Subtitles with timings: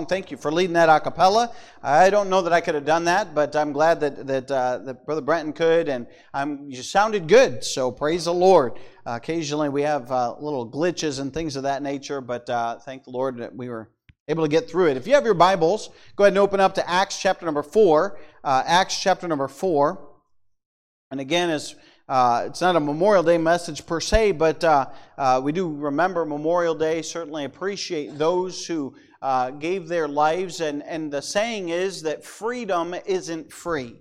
[0.00, 0.06] song.
[0.06, 1.52] Thank you for leading that a cappella.
[1.82, 4.78] I don't know that I could have done that, but I'm glad that, that, uh,
[4.78, 8.78] that Brother Brenton could, and I'm, you sounded good, so praise the Lord.
[9.04, 13.04] Uh, occasionally we have uh, little glitches and things of that nature, but uh, thank
[13.04, 13.90] the Lord that we were
[14.26, 14.96] able to get through it.
[14.96, 18.18] If you have your Bibles, go ahead and open up to Acts chapter number 4.
[18.42, 20.08] Uh, Acts chapter number 4.
[21.10, 21.74] And again, as
[22.10, 24.86] uh, it's not a Memorial Day message per se, but uh,
[25.16, 30.60] uh, we do remember Memorial Day, certainly appreciate those who uh, gave their lives.
[30.60, 33.96] And, and the saying is that freedom isn't free.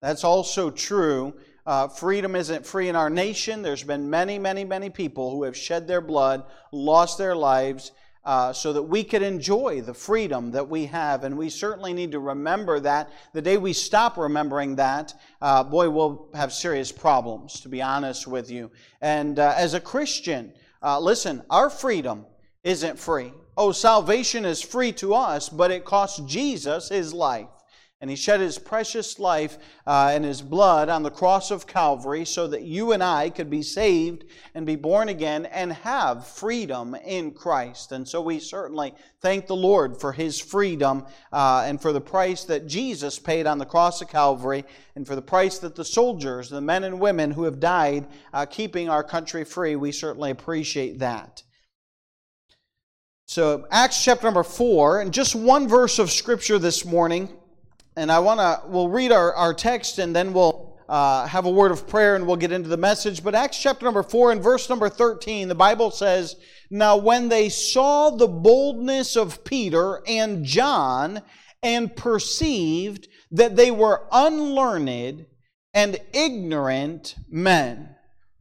[0.00, 1.34] That's also true.
[1.64, 3.62] Uh, freedom isn't free in our nation.
[3.62, 7.92] There's been many, many, many people who have shed their blood, lost their lives,
[8.24, 11.24] uh, so that we could enjoy the freedom that we have.
[11.24, 13.10] And we certainly need to remember that.
[13.32, 18.26] The day we stop remembering that, uh, boy, we'll have serious problems, to be honest
[18.26, 18.70] with you.
[19.00, 20.52] And uh, as a Christian,
[20.82, 22.26] uh, listen, our freedom
[22.64, 23.32] isn't free.
[23.56, 27.48] Oh, salvation is free to us, but it costs Jesus his life.
[28.00, 32.24] And he shed his precious life uh, and his blood on the cross of Calvary
[32.24, 34.24] so that you and I could be saved
[34.56, 37.92] and be born again and have freedom in Christ.
[37.92, 42.42] And so we certainly thank the Lord for his freedom uh, and for the price
[42.44, 44.64] that Jesus paid on the cross of Calvary
[44.96, 48.46] and for the price that the soldiers, the men and women who have died uh,
[48.46, 49.76] keeping our country free.
[49.76, 51.44] We certainly appreciate that.
[53.32, 57.30] So, Acts chapter number 4, and just one verse of scripture this morning
[57.96, 61.50] and I want to, we'll read our, our text and then we'll uh, have a
[61.50, 63.24] word of prayer and we'll get into the message.
[63.24, 66.36] But Acts chapter number 4 and verse number 13, the Bible says,
[66.70, 71.22] Now when they saw the boldness of Peter and John
[71.62, 75.24] and perceived that they were unlearned
[75.72, 77.96] and ignorant men.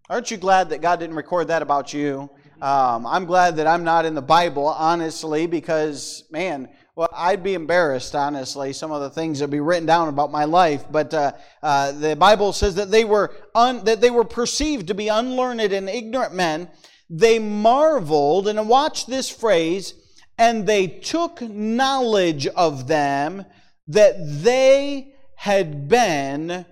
[0.09, 2.30] Aren't you glad that God didn't record that about you?
[2.62, 7.56] Um, I'm glad that I'm not in the Bible, honestly, because, man, well, I'd be
[7.56, 10.86] embarrassed, honestly, some of the things that be written down about my life.
[10.92, 11.31] But uh,
[11.64, 15.74] uh, the Bible says that they were un, that they were perceived to be unlearned
[15.74, 16.69] and ignorant men.
[17.09, 19.96] They marveled, and watch this phrase,
[20.38, 23.46] and they took knowledge of them
[23.88, 26.68] that they had been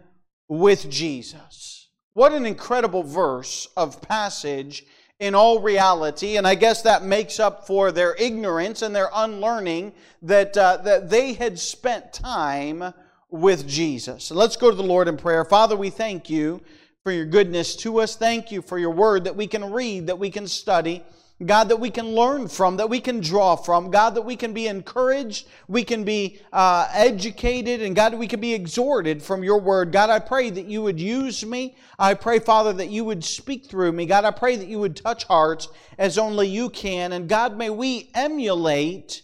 [0.48, 1.90] with Jesus.
[2.14, 4.86] What an incredible verse of passage
[5.20, 9.92] in all reality, and I guess that makes up for their ignorance and their unlearning
[10.22, 12.94] that, uh, that they had spent time
[13.30, 14.32] with Jesus.
[14.32, 15.46] let's go to the Lord in prayer.
[15.46, 16.62] Father, we thank you
[17.04, 18.16] for your goodness to us.
[18.16, 21.04] Thank you for your word that we can read, that we can study.
[21.46, 24.52] God, that we can learn from, that we can draw from, God, that we can
[24.52, 29.60] be encouraged, we can be uh, educated, and God, we can be exhorted from your
[29.62, 29.94] word.
[29.94, 31.78] God, I pray that you would use me.
[31.98, 34.06] I pray, Father, that you would speak through me.
[34.06, 37.14] God, I pray that you would touch hearts as only you can.
[37.14, 39.22] And God, may we emulate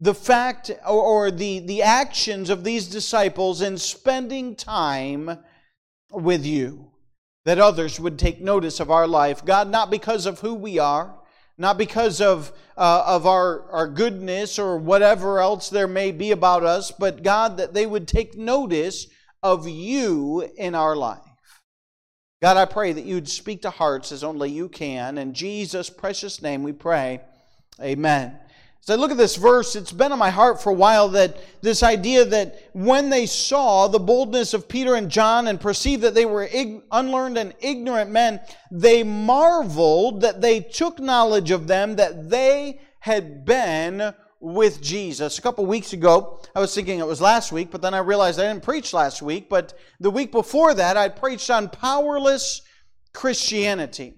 [0.00, 5.38] the fact or, the, the actions of these disciples in spending time
[6.12, 6.90] with you
[7.46, 9.42] that others would take notice of our life.
[9.44, 11.18] God, not because of who we are,
[11.58, 16.62] not because of, uh, of our, our goodness or whatever else there may be about
[16.62, 19.08] us, but God, that they would take notice
[19.42, 21.18] of you in our life.
[22.40, 25.18] God, I pray that you'd speak to hearts as only you can.
[25.18, 27.20] In Jesus' precious name we pray.
[27.80, 28.38] Amen.
[28.82, 31.36] As I look at this verse, it's been on my heart for a while that
[31.60, 36.14] this idea that when they saw the boldness of Peter and John and perceived that
[36.14, 36.48] they were
[36.90, 38.40] unlearned and ignorant men,
[38.70, 45.38] they marveled that they took knowledge of them that they had been with Jesus.
[45.38, 48.38] A couple weeks ago, I was thinking it was last week, but then I realized
[48.38, 49.48] I didn't preach last week.
[49.48, 52.62] But the week before that, I preached on powerless
[53.12, 54.17] Christianity.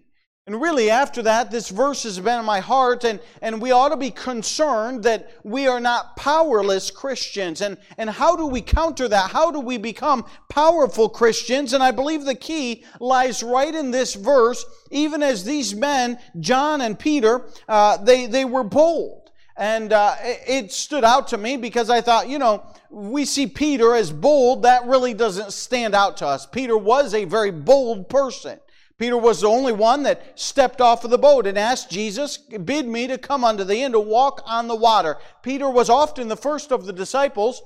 [0.50, 3.90] And really, after that, this verse has been in my heart, and, and we ought
[3.90, 7.60] to be concerned that we are not powerless Christians.
[7.60, 9.30] And, and how do we counter that?
[9.30, 11.72] How do we become powerful Christians?
[11.72, 14.64] And I believe the key lies right in this verse.
[14.90, 19.30] Even as these men, John and Peter, uh, they, they were bold.
[19.56, 23.94] And uh, it stood out to me because I thought, you know, we see Peter
[23.94, 24.64] as bold.
[24.64, 26.44] That really doesn't stand out to us.
[26.44, 28.58] Peter was a very bold person.
[29.00, 32.86] Peter was the only one that stepped off of the boat and asked Jesus, Bid
[32.86, 35.16] me to come unto thee and to walk on the water.
[35.42, 37.62] Peter was often the first of the disciples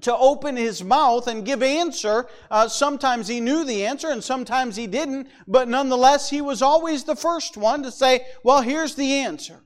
[0.00, 2.26] to open his mouth and give answer.
[2.50, 7.04] Uh, sometimes he knew the answer and sometimes he didn't, but nonetheless, he was always
[7.04, 9.60] the first one to say, Well, here's the answer.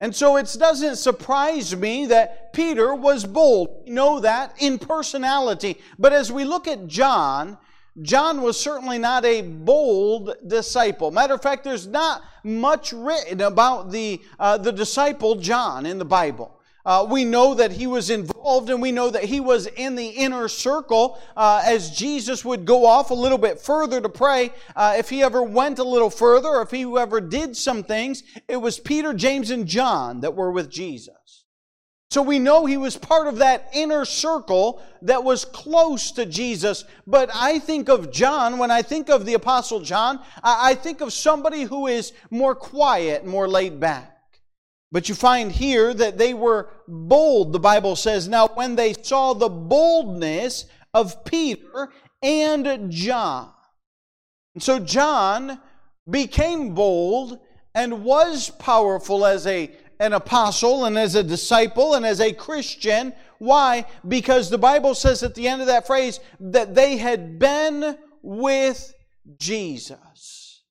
[0.00, 3.82] And so it doesn't surprise me that Peter was bold.
[3.84, 5.80] We know that in personality.
[5.98, 7.58] But as we look at John,
[8.02, 11.10] John was certainly not a bold disciple.
[11.10, 16.04] Matter of fact, there's not much written about the, uh, the disciple John in the
[16.04, 16.52] Bible.
[16.84, 20.06] Uh, we know that he was involved and we know that he was in the
[20.06, 24.52] inner circle uh, as Jesus would go off a little bit further to pray.
[24.76, 28.22] Uh, if he ever went a little further, or if he ever did some things,
[28.46, 31.45] it was Peter, James, and John that were with Jesus.
[32.10, 36.84] So we know he was part of that inner circle that was close to Jesus.
[37.06, 41.12] But I think of John, when I think of the Apostle John, I think of
[41.12, 44.12] somebody who is more quiet, more laid back.
[44.92, 48.28] But you find here that they were bold, the Bible says.
[48.28, 51.90] Now, when they saw the boldness of Peter
[52.22, 53.50] and John.
[54.54, 55.60] And so John
[56.08, 57.38] became bold
[57.74, 63.12] and was powerful as a, an apostle and as a disciple and as a Christian.
[63.38, 63.86] Why?
[64.06, 68.94] Because the Bible says at the end of that phrase that they had been with
[69.38, 70.62] Jesus.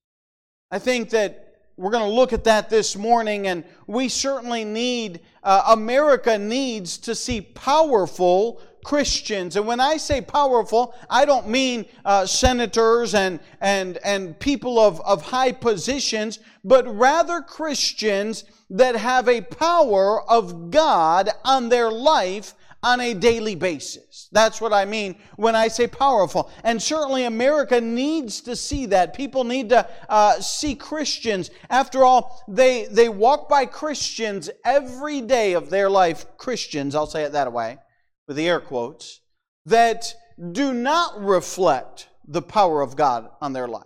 [0.71, 1.41] I think that
[1.77, 6.97] we're going to look at that this morning, and we certainly need, uh, America needs
[6.99, 9.55] to see powerful Christians.
[9.55, 15.01] And when I say powerful, I don't mean uh, senators and, and, and people of,
[15.01, 22.53] of high positions, but rather Christians that have a power of God on their life
[22.83, 24.29] on a daily basis.
[24.31, 26.51] That's what I mean when I say powerful.
[26.63, 29.15] And certainly America needs to see that.
[29.15, 31.49] People need to uh, see Christians.
[31.71, 36.37] After all, they, they walk by Christians every day of their life.
[36.37, 37.79] Christians, I'll say it that way,
[38.27, 39.21] with the air quotes,
[39.65, 40.13] that
[40.51, 43.85] do not reflect the power of God on their life.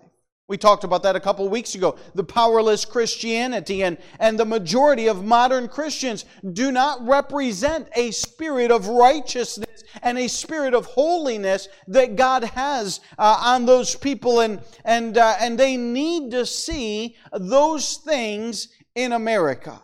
[0.49, 1.95] We talked about that a couple weeks ago.
[2.15, 8.71] The powerless Christianity and, and the majority of modern Christians do not represent a spirit
[8.71, 14.39] of righteousness and a spirit of holiness that God has uh, on those people.
[14.39, 19.79] And, and, uh, and they need to see those things in America.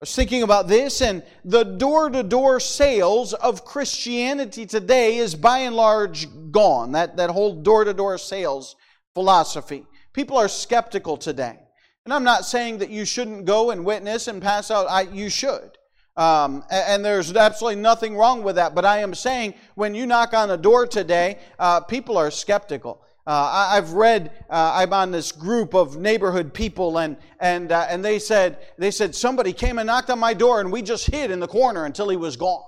[0.00, 5.34] I was thinking about this, and the door to door sales of Christianity today is
[5.34, 6.92] by and large gone.
[6.92, 8.76] That, that whole door to door sales
[9.12, 9.84] philosophy.
[10.14, 11.58] People are skeptical today.
[12.06, 14.86] And I'm not saying that you shouldn't go and witness and pass out.
[14.88, 15.76] I, you should.
[16.16, 18.74] Um, and, there's absolutely nothing wrong with that.
[18.74, 23.02] But I am saying when you knock on a door today, uh, people are skeptical.
[23.26, 24.32] Uh, I, have read.
[24.48, 28.90] Uh, I'm on this group of neighborhood people, and and uh, and they said they
[28.90, 31.84] said somebody came and knocked on my door, and we just hid in the corner
[31.84, 32.64] until he was gone.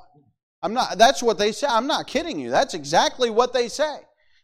[0.62, 0.98] I'm not.
[0.98, 1.66] That's what they say.
[1.68, 2.50] I'm not kidding you.
[2.50, 3.96] That's exactly what they say.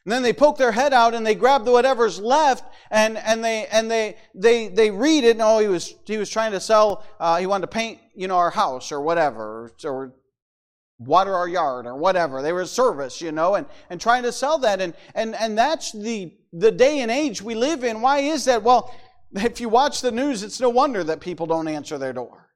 [0.05, 3.45] And then they poke their head out and they grab the whatever's left and, and
[3.45, 5.37] they and they they they read it.
[5.37, 7.05] No, oh, he was he was trying to sell.
[7.21, 10.15] Uh, he wanted to paint you know our house or whatever or
[10.99, 12.43] water our yard or whatever.
[12.43, 14.81] They were a service, you know, and and trying to sell that.
[14.81, 18.01] And and and that's the the day and age we live in.
[18.01, 18.63] Why is that?
[18.63, 18.95] Well,
[19.33, 22.49] if you watch the news, it's no wonder that people don't answer their door.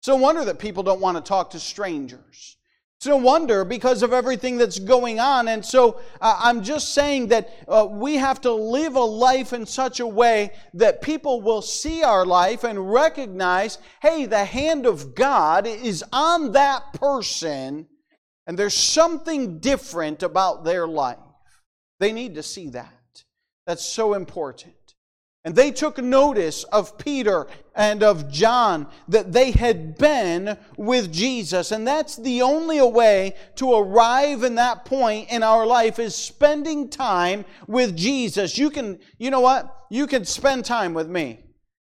[0.00, 2.56] It's no wonder that people don't want to talk to strangers.
[3.00, 5.48] It's no wonder because of everything that's going on.
[5.48, 9.64] And so uh, I'm just saying that uh, we have to live a life in
[9.64, 15.14] such a way that people will see our life and recognize hey, the hand of
[15.14, 17.86] God is on that person,
[18.46, 21.16] and there's something different about their life.
[22.00, 23.24] They need to see that.
[23.66, 24.74] That's so important.
[25.44, 31.72] And they took notice of Peter and of John that they had been with Jesus.
[31.72, 36.90] And that's the only way to arrive in that point in our life is spending
[36.90, 38.58] time with Jesus.
[38.58, 39.74] You can, you know what?
[39.90, 41.40] You can spend time with me.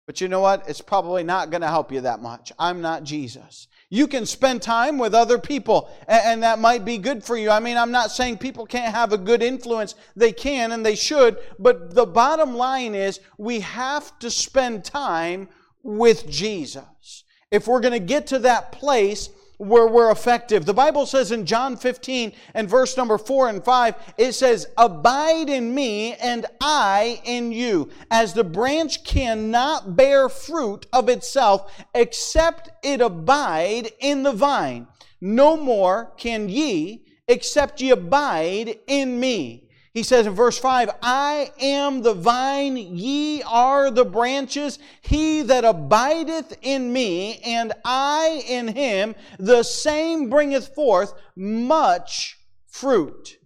[0.07, 0.67] But you know what?
[0.67, 2.51] It's probably not going to help you that much.
[2.57, 3.67] I'm not Jesus.
[3.89, 7.49] You can spend time with other people, and that might be good for you.
[7.49, 9.95] I mean, I'm not saying people can't have a good influence.
[10.15, 11.37] They can and they should.
[11.59, 15.49] But the bottom line is we have to spend time
[15.83, 17.23] with Jesus.
[17.51, 20.65] If we're going to get to that place where we're effective.
[20.65, 25.49] The Bible says in John 15 and verse number 4 and 5, it says, Abide
[25.49, 32.69] in me and I in you, as the branch cannot bear fruit of itself except
[32.83, 34.87] it abide in the vine.
[35.21, 39.64] No more can ye except ye abide in me.
[39.95, 44.77] He says in verse 5, I am the vine, ye are the branches.
[44.99, 52.37] He that abideth in me, and I in him, the same bringeth forth much
[52.67, 53.37] fruit.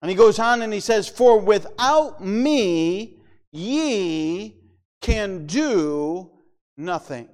[0.00, 3.18] And he goes on and he says, For without me
[3.50, 4.54] ye
[5.00, 6.30] can do
[6.76, 7.28] nothing.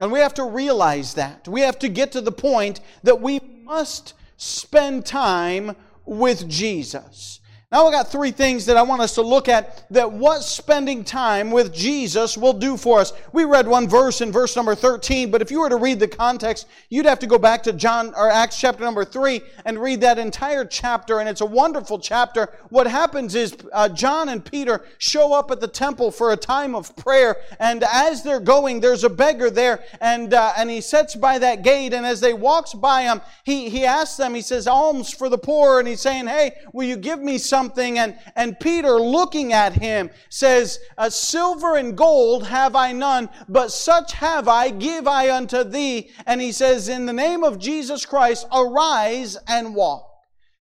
[0.00, 1.48] And we have to realize that.
[1.48, 7.40] We have to get to the point that we must spend time with Jesus.
[7.74, 11.02] Now, I got three things that I want us to look at that what spending
[11.02, 13.12] time with Jesus will do for us.
[13.32, 16.06] We read one verse in verse number 13, but if you were to read the
[16.06, 20.02] context, you'd have to go back to John or Acts chapter number 3 and read
[20.02, 22.48] that entire chapter, and it's a wonderful chapter.
[22.68, 26.76] What happens is uh, John and Peter show up at the temple for a time
[26.76, 31.16] of prayer, and as they're going, there's a beggar there, and uh, and he sits
[31.16, 34.68] by that gate, and as they walks by him, he he asks them, he says,
[34.68, 38.18] "Alms for the poor," and he's saying, "Hey, will you give me some?" Something, and,
[38.36, 40.78] and Peter, looking at him, says,
[41.08, 46.10] Silver and gold have I none, but such have I, give I unto thee.
[46.26, 50.10] And he says, In the name of Jesus Christ, arise and walk.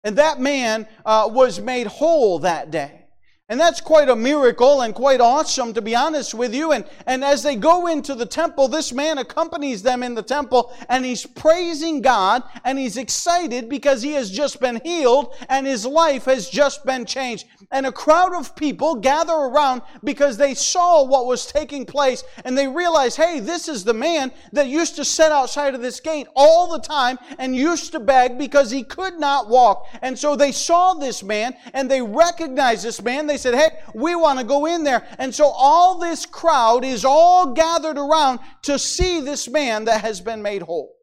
[0.05, 3.06] And that man uh, was made whole that day.
[3.49, 6.73] And that's quite a miracle and quite awesome, to be honest with you.
[6.73, 10.75] And, and as they go into the temple, this man accompanies them in the temple
[10.88, 15.87] and he's praising God and he's excited because he has just been healed and his
[15.87, 17.47] life has just been changed.
[17.70, 22.56] And a crowd of people gather around because they saw what was taking place and
[22.56, 26.28] they realize, hey, this is the man that used to sit outside of this gate
[26.37, 29.87] all the time and used to beg because he could not walk.
[30.02, 33.26] And so they saw this man and they recognized this man.
[33.26, 35.06] They said, Hey, we want to go in there.
[35.18, 40.20] And so all this crowd is all gathered around to see this man that has
[40.20, 40.96] been made whole.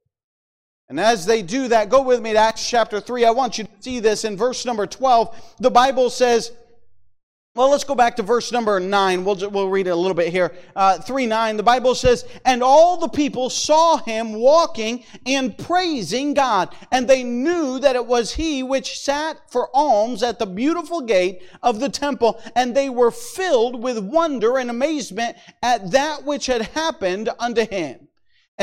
[0.89, 3.25] And as they do that, go with me to Acts chapter 3.
[3.25, 5.55] I want you to see this in verse number 12.
[5.59, 6.51] The Bible says,
[7.55, 9.23] well, let's go back to verse number 9.
[9.23, 10.55] We'll, we'll read it a little bit here.
[10.75, 16.33] Uh, 3 9, the Bible says, And all the people saw him walking and praising
[16.33, 21.01] God, and they knew that it was he which sat for alms at the beautiful
[21.01, 26.47] gate of the temple, and they were filled with wonder and amazement at that which
[26.47, 28.07] had happened unto him.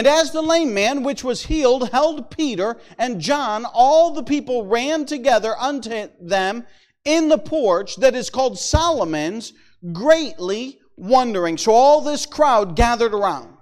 [0.00, 4.64] And as the lame man which was healed held Peter and John, all the people
[4.64, 6.64] ran together unto them
[7.04, 9.52] in the porch that is called Solomon's,
[9.92, 11.58] greatly wondering.
[11.58, 13.54] So all this crowd gathered around.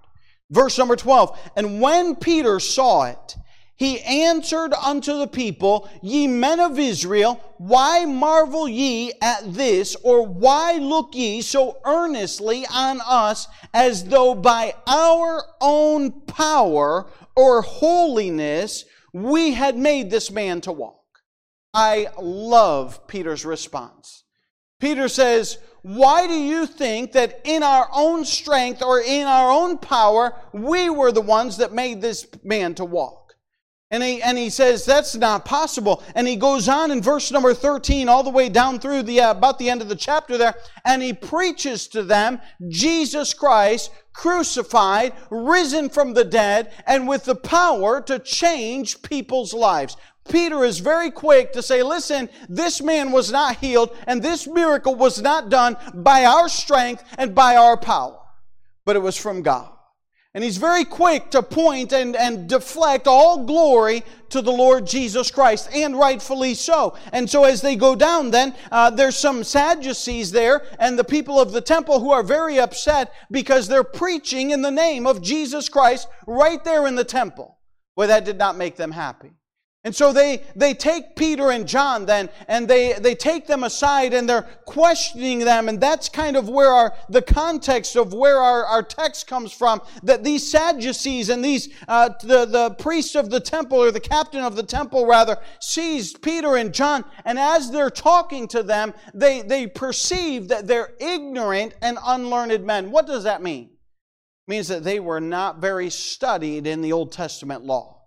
[0.49, 1.37] Verse number 12.
[1.57, 3.35] And when Peter saw it,
[3.79, 10.27] he answered unto the people, Ye men of Israel, why marvel ye at this, or
[10.27, 18.85] why look ye so earnestly on us, as though by our own power or holiness
[19.13, 21.21] we had made this man to walk?
[21.73, 24.25] I love Peter's response.
[24.81, 29.79] Peter says, Why do you think that in our own strength or in our own
[29.79, 33.28] power, we were the ones that made this man to walk?
[33.91, 36.03] And he, and he says, That's not possible.
[36.15, 39.31] And he goes on in verse number 13, all the way down through the, uh,
[39.31, 40.55] about the end of the chapter there,
[40.85, 47.37] and he preaches to them Jesus Christ crucified, risen from the dead, and with the
[47.37, 49.97] power to change people's lives.
[50.29, 54.95] Peter is very quick to say, listen, this man was not healed and this miracle
[54.95, 58.19] was not done by our strength and by our power,
[58.85, 59.71] but it was from God.
[60.35, 65.31] And he's very quick to point and, and deflect all glory to the Lord Jesus
[65.31, 66.97] Christ, and rightfully so.
[67.13, 71.41] And so as they go down, then, uh, there's some Sadducees there, and the people
[71.41, 75.71] of the temple who are very upset because they're preaching in the name of Jesus
[75.71, 77.59] Christ right there in the temple.
[77.97, 79.38] Well, that did not make them happy.
[79.89, 84.13] And so they, they take Peter and John then, and they, they take them aside
[84.13, 85.67] and they're questioning them.
[85.67, 89.81] And that's kind of where our, the context of where our, our text comes from.
[90.03, 94.43] That these Sadducees and these, uh, the, the priest of the temple, or the captain
[94.43, 97.03] of the temple rather, sees Peter and John.
[97.25, 102.91] And as they're talking to them, they, they perceive that they're ignorant and unlearned men.
[102.91, 103.71] What does that mean?
[103.71, 107.98] It means that they were not very studied in the Old Testament law.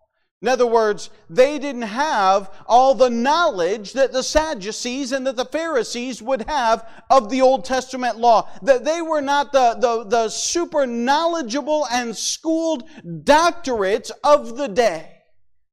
[0.41, 5.45] In other words, they didn't have all the knowledge that the Sadducees and that the
[5.45, 8.49] Pharisees would have of the Old Testament law.
[8.63, 15.11] That they were not the, the, the super knowledgeable and schooled doctorates of the day.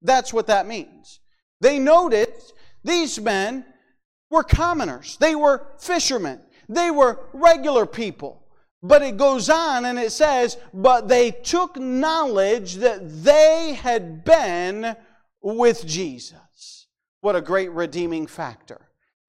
[0.02, 1.20] That's what that means.
[1.62, 2.52] They noticed
[2.84, 3.64] these men
[4.30, 5.16] were commoners.
[5.16, 6.42] They were fishermen.
[6.68, 8.44] They were regular people.
[8.82, 14.96] But it goes on and it says, but they took knowledge that they had been
[15.42, 16.86] with Jesus.
[17.20, 18.80] What a great redeeming factor.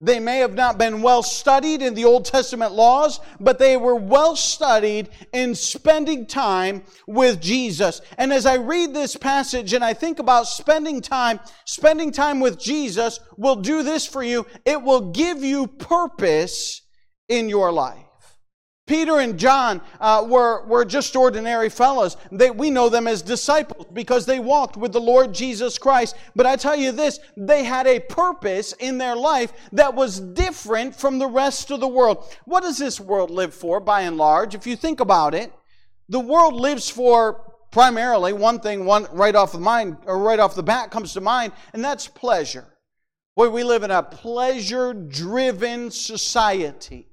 [0.02, 3.96] They may have not been well studied in the Old Testament laws, but they were
[3.96, 8.02] well studied in spending time with Jesus.
[8.18, 12.58] And as I read this passage and I think about spending time, spending time with
[12.58, 14.46] Jesus will do this for you.
[14.64, 16.82] It will give you purpose
[17.28, 18.09] in your life
[18.90, 22.18] Peter and John uh, were, were just ordinary fellows.
[22.32, 26.16] They, we know them as disciples because they walked with the Lord Jesus Christ.
[26.36, 30.96] But I tell you this, they had a purpose in their life that was different
[30.96, 32.26] from the rest of the world.
[32.46, 34.56] What does this world live for, by and large?
[34.56, 35.54] If you think about it,
[36.10, 40.56] the world lives for primarily one thing, one right off the mind or right off
[40.56, 42.66] the bat comes to mind, and that's pleasure.
[43.36, 47.09] Boy, we live in a pleasure-driven society.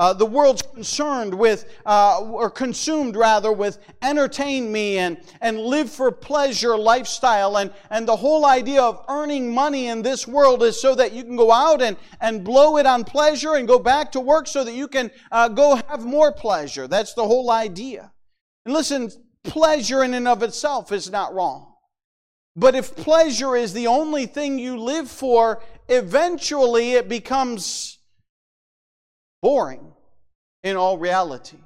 [0.00, 5.90] Uh, the world's concerned with, uh, or consumed rather, with entertain me and, and live
[5.90, 7.58] for pleasure lifestyle.
[7.58, 11.22] And, and the whole idea of earning money in this world is so that you
[11.22, 14.64] can go out and, and blow it on pleasure and go back to work so
[14.64, 16.88] that you can uh, go have more pleasure.
[16.88, 18.10] That's the whole idea.
[18.64, 19.10] And listen,
[19.44, 21.74] pleasure in and of itself is not wrong.
[22.56, 27.98] But if pleasure is the only thing you live for, eventually it becomes
[29.42, 29.89] boring
[30.62, 31.58] in all reality.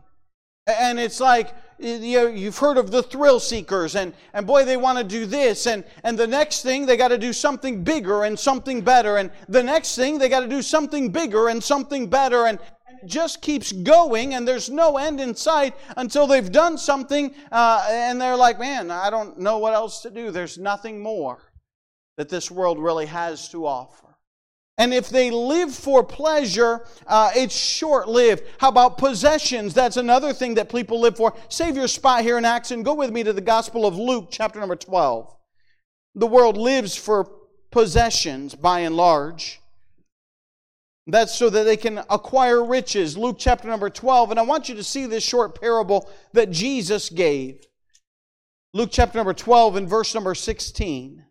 [0.67, 4.77] And it's like, you know, you've heard of the thrill seekers, and, and boy, they
[4.77, 8.25] want to do this, and, and the next thing, they got to do something bigger
[8.25, 12.09] and something better, and the next thing, they got to do something bigger and something
[12.09, 12.59] better, and,
[13.05, 17.87] it just keeps going, and there's no end in sight until they've done something, uh,
[17.91, 20.31] and they're like, man, I don't know what else to do.
[20.31, 21.39] There's nothing more
[22.17, 24.04] that this world really has to offer.
[24.77, 28.43] And if they live for pleasure, uh, it's short lived.
[28.59, 29.73] How about possessions?
[29.73, 31.35] That's another thing that people live for.
[31.49, 34.29] Save your spot here in Acts and go with me to the Gospel of Luke,
[34.31, 35.33] chapter number 12.
[36.17, 37.31] The world lives for
[37.71, 39.61] possessions by and large.
[41.07, 43.17] That's so that they can acquire riches.
[43.17, 44.31] Luke chapter number 12.
[44.31, 47.65] And I want you to see this short parable that Jesus gave.
[48.73, 51.24] Luke chapter number 12 and verse number 16.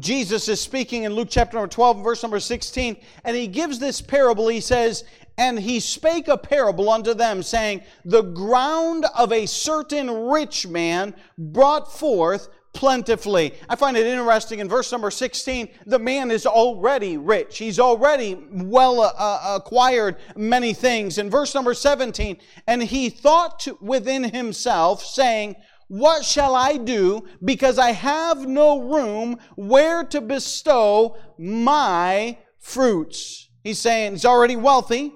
[0.00, 4.00] Jesus is speaking in Luke chapter number 12, verse number 16, and he gives this
[4.00, 4.48] parable.
[4.48, 5.04] He says,
[5.38, 11.14] And he spake a parable unto them, saying, The ground of a certain rich man
[11.38, 13.54] brought forth plentifully.
[13.68, 17.56] I find it interesting in verse number 16, the man is already rich.
[17.56, 21.16] He's already well uh, uh acquired many things.
[21.16, 25.54] In verse number 17, and he thought within himself, saying,
[25.88, 33.48] what shall I do because I have no room where to bestow my fruits?
[33.62, 35.12] He's saying he's already wealthy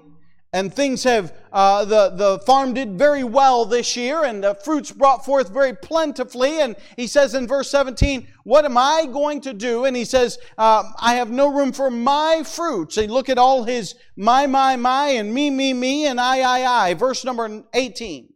[0.53, 4.91] and things have, uh, the, the farm did very well this year and the fruits
[4.91, 6.59] brought forth very plentifully.
[6.59, 9.85] And he says in verse 17, What am I going to do?
[9.85, 12.97] And he says, uh, I have no room for my fruits.
[12.97, 16.87] And look at all his my, my, my, and me, me, me, and I, I,
[16.89, 16.93] I.
[16.95, 18.30] Verse number 18.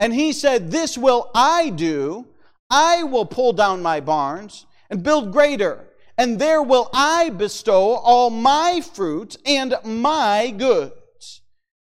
[0.00, 2.26] And he said, This will I do.
[2.70, 8.30] I will pull down my barns and build greater, and there will I bestow all
[8.30, 11.42] my fruits and my goods.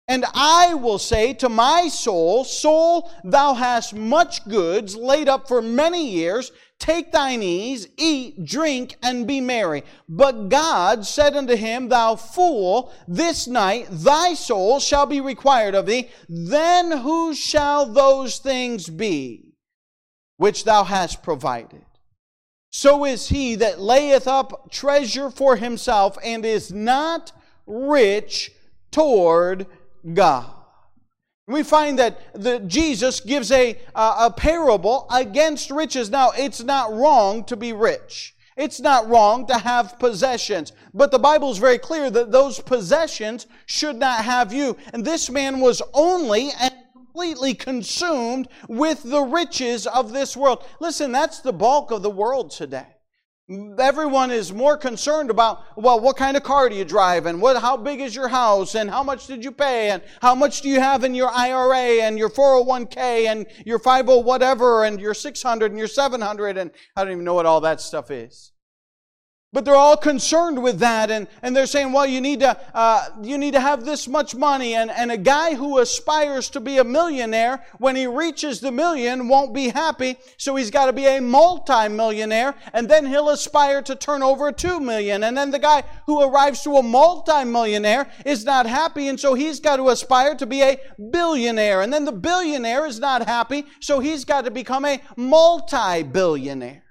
[0.08, 5.60] And I will say to my soul, Soul, thou hast much goods laid up for
[5.60, 6.52] many years.
[6.78, 9.82] Take thine ease, eat, drink, and be merry.
[10.08, 15.86] But God said unto him, Thou fool, this night thy soul shall be required of
[15.86, 16.10] thee.
[16.28, 19.54] Then who shall those things be
[20.36, 21.84] which thou hast provided?
[22.70, 27.32] So is he that layeth up treasure for himself and is not
[27.66, 28.52] rich
[28.90, 29.66] toward
[30.14, 30.55] God.
[31.48, 36.10] We find that the, Jesus gives a, a parable against riches.
[36.10, 38.34] Now, it's not wrong to be rich.
[38.56, 40.72] It's not wrong to have possessions.
[40.92, 44.76] But the Bible is very clear that those possessions should not have you.
[44.92, 50.64] And this man was only and completely consumed with the riches of this world.
[50.80, 52.95] Listen, that's the bulk of the world today.
[53.48, 57.56] Everyone is more concerned about, well, what kind of car do you drive and what,
[57.60, 60.68] how big is your house and how much did you pay and how much do
[60.68, 65.70] you have in your IRA and your 401k and your 50 whatever and your 600
[65.70, 68.50] and your 700 and I don't even know what all that stuff is.
[69.52, 73.06] But they're all concerned with that, and, and they're saying, well, you need to, uh,
[73.22, 74.74] you need to have this much money.
[74.74, 79.28] And, and a guy who aspires to be a millionaire, when he reaches the million,
[79.28, 80.16] won't be happy.
[80.36, 84.80] So he's got to be a multimillionaire, and then he'll aspire to turn over two
[84.80, 85.22] million.
[85.24, 89.60] And then the guy who arrives to a multimillionaire is not happy, and so he's
[89.60, 90.78] got to aspire to be a
[91.12, 91.82] billionaire.
[91.82, 96.82] And then the billionaire is not happy, so he's got to become a multi billionaire.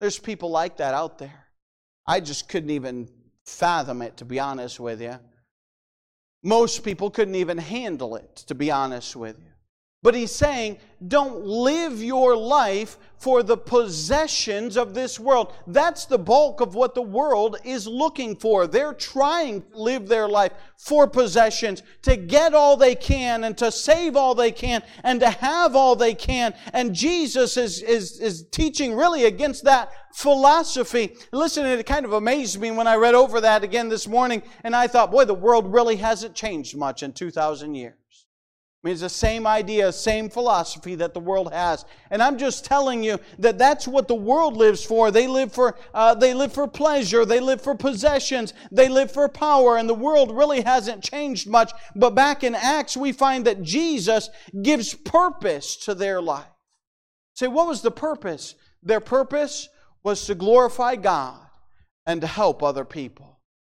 [0.00, 1.47] There's people like that out there.
[2.08, 3.06] I just couldn't even
[3.44, 5.18] fathom it, to be honest with you.
[6.42, 9.47] Most people couldn't even handle it, to be honest with you.
[10.00, 15.52] But he's saying, don't live your life for the possessions of this world.
[15.66, 18.68] That's the bulk of what the world is looking for.
[18.68, 23.72] They're trying to live their life for possessions, to get all they can and to
[23.72, 26.54] save all they can and to have all they can.
[26.72, 31.16] And Jesus is, is, is teaching really against that philosophy.
[31.32, 34.76] Listen, it kind of amazed me when I read over that again this morning and
[34.76, 37.97] I thought, boy, the world really hasn't changed much in 2,000 years.
[38.82, 41.84] I mean, it's the same idea, same philosophy that the world has.
[42.12, 45.10] And I'm just telling you that that's what the world lives for.
[45.10, 47.24] They live for, uh, they live for pleasure.
[47.24, 48.54] They live for possessions.
[48.70, 49.78] They live for power.
[49.78, 51.72] And the world really hasn't changed much.
[51.96, 54.30] But back in Acts, we find that Jesus
[54.62, 56.46] gives purpose to their life.
[57.34, 58.54] Say, what was the purpose?
[58.84, 59.68] Their purpose
[60.04, 61.40] was to glorify God
[62.06, 63.37] and to help other people.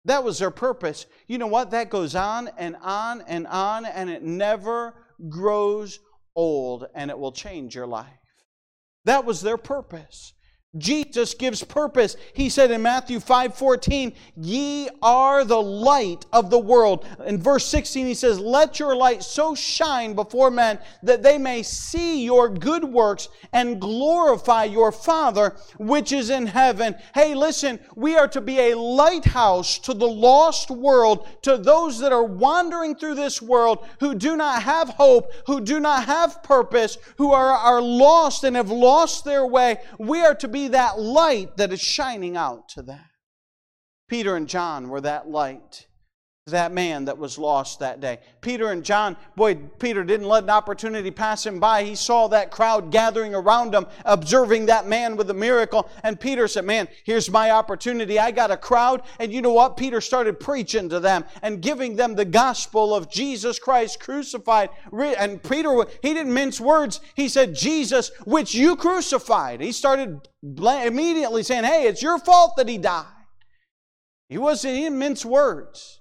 [0.09, 1.05] That was their purpose.
[1.27, 1.71] You know what?
[1.71, 4.95] That goes on and on and on, and it never
[5.29, 6.01] grows
[6.35, 8.07] old, and it will change your life.
[9.05, 10.33] That was their purpose.
[10.77, 12.15] Jesus gives purpose.
[12.35, 17.07] He said in Matthew 5 14, Ye are the light of the world.
[17.27, 21.63] In verse 16, he says, Let your light so shine before men that they may
[21.63, 26.95] see your good works and glorify your Father which is in heaven.
[27.15, 32.13] Hey, listen, we are to be a lighthouse to the lost world, to those that
[32.13, 36.99] are wandering through this world who do not have hope, who do not have purpose,
[37.17, 39.79] who are, are lost and have lost their way.
[39.99, 43.05] We are to be that light that is shining out to them.
[44.09, 45.87] Peter and John were that light
[46.51, 48.19] that man that was lost that day.
[48.41, 51.85] Peter and John, boy, Peter didn't let an opportunity pass him by.
[51.85, 55.89] He saw that crowd gathering around him, observing that man with the miracle.
[56.03, 58.19] And Peter said, Man, here's my opportunity.
[58.19, 59.03] I got a crowd.
[59.19, 59.77] And you know what?
[59.77, 64.71] Peter started preaching to them and giving them the gospel of Jesus Christ crucified.
[64.93, 67.01] And Peter, he didn't mince words.
[67.15, 69.61] He said, Jesus, which you crucified.
[69.61, 73.07] He started immediately saying, Hey, it's your fault that he died.
[74.29, 75.98] He wasn't, he didn't mince words.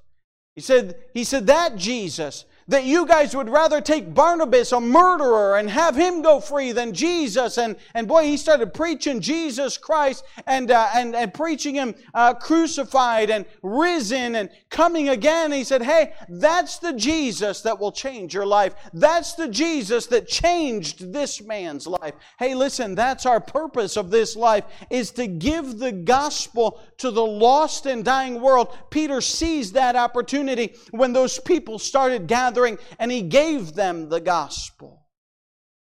[0.58, 5.58] He said, he said that Jesus that you guys would rather take Barabbas, a murderer,
[5.58, 7.58] and have him go free than Jesus.
[7.58, 12.34] And, and boy, he started preaching Jesus Christ and, uh, and, and preaching him uh,
[12.34, 15.52] crucified and risen and coming again.
[15.52, 18.76] He said, Hey, that's the Jesus that will change your life.
[18.94, 22.16] That's the Jesus that changed this man's life.
[22.38, 27.26] Hey, listen, that's our purpose of this life is to give the gospel to the
[27.26, 28.76] lost and dying world.
[28.90, 34.20] Peter seized that opportunity when those people started gathering gathering, and he gave them the
[34.20, 35.06] gospel.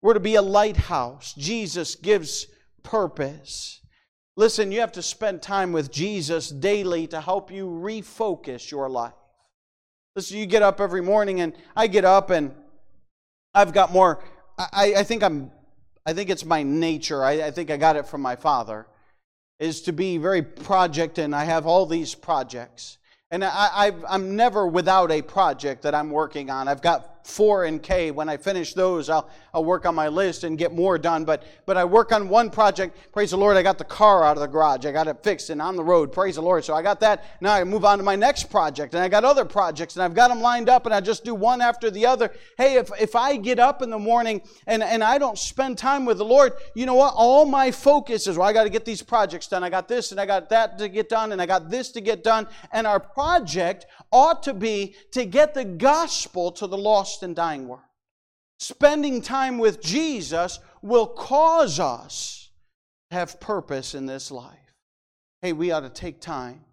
[0.02, 1.35] We're to be a lighthouse.
[1.35, 2.46] Jesus gives
[2.83, 3.81] purpose.
[4.37, 9.12] Listen, you have to spend time with Jesus daily to help you refocus your life.
[10.14, 12.54] Listen, you get up every morning, and I get up, and
[13.54, 14.22] I've got more.
[14.59, 15.50] I, I think I'm.
[16.07, 17.22] I think it's my nature.
[17.22, 18.87] I, I think I got it from my father.
[19.59, 22.97] Is to be very project, and I have all these projects.
[23.31, 26.67] And I, am never without a project that I'm working on.
[26.67, 28.11] I've got four and K.
[28.11, 31.24] When I finish those, I'll, I'll work on my list and get more done.
[31.24, 32.96] But, but I work on one project.
[33.12, 34.87] Praise the Lord, I got the car out of the garage.
[34.87, 36.12] I got it fixed and on the road.
[36.12, 36.64] Praise the Lord.
[36.64, 37.24] So I got that.
[37.40, 38.94] Now I move on to my next project.
[38.94, 41.35] And I got other projects and I've got them lined up and I just do
[41.35, 42.33] one after the other.
[42.57, 46.04] Hey, if, if I get up in the morning and, and I don't spend time
[46.04, 47.14] with the Lord, you know what?
[47.16, 49.64] All my focus is, well, I got to get these projects done.
[49.64, 52.00] I got this and I got that to get done and I got this to
[52.00, 52.46] get done.
[52.72, 57.68] And our project ought to be to get the gospel to the lost and dying
[57.68, 57.83] world.
[58.59, 62.51] Spending time with Jesus will cause us
[63.11, 64.59] to have purpose in this life.
[65.42, 66.64] Hey, we ought to take time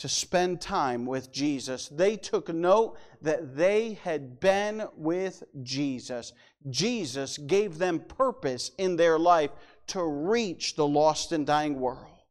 [0.00, 1.88] to spend time with Jesus.
[1.88, 6.32] They took note that they had been with Jesus.
[6.70, 9.50] Jesus gave them purpose in their life
[9.88, 12.22] to reach the lost and dying world